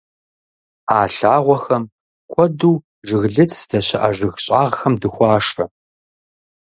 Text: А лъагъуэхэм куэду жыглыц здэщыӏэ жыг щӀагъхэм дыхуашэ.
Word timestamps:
А 0.97 0.99
лъагъуэхэм 1.15 1.83
куэду 2.31 2.73
жыглыц 3.07 3.51
здэщыӏэ 3.61 4.09
жыг 4.15 4.35
щӀагъхэм 4.43 4.93
дыхуашэ. 5.01 5.65